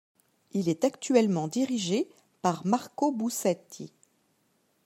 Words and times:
Il 0.53 0.67
est 0.67 0.83
actuellement 0.83 1.47
dirigé 1.47 2.09
par 2.41 2.65
Marco 2.65 3.11
Bussetti. 3.11 3.93